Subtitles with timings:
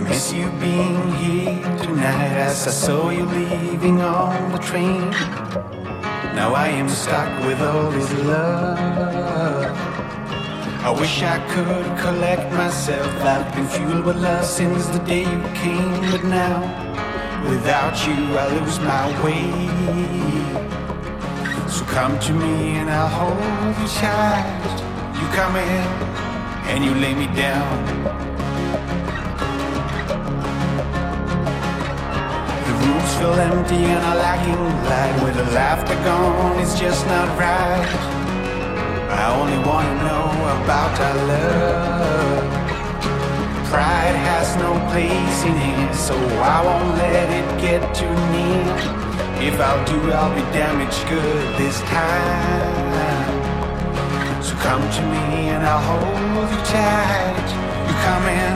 [0.00, 5.10] miss you being here tonight as I saw you leaving on the train.
[6.34, 9.70] Now I am stuck with all this love.
[10.82, 13.08] I wish I could collect myself.
[13.22, 16.58] I've been fueled with love since the day you came, but now
[17.48, 19.46] without you I lose my way.
[21.68, 24.74] So come to me and I'll hold you tight.
[25.20, 25.86] You come in
[26.70, 28.33] and you lay me down.
[33.24, 35.16] Feel empty and are lacking light.
[35.24, 37.88] With the laughter gone, it's just not right.
[39.20, 42.44] I only wanna know about our love.
[43.70, 46.14] Pride has no place in here, so
[46.54, 48.74] I won't let it get too near.
[49.48, 52.82] If I'll do, I'll be damaged good this time.
[54.46, 57.46] So come to me and I'll hold you tight.
[57.88, 58.54] You come in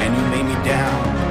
[0.00, 1.23] and you lay me down.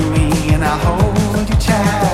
[0.00, 2.09] to me and I'll hold you tight.